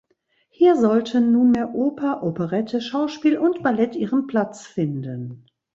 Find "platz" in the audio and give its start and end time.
4.25-4.65